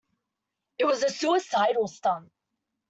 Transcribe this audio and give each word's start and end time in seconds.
It 0.79 0.85
was 0.85 1.03
a 1.03 1.11
suicidal 1.11 1.87
stunt. 1.87 2.31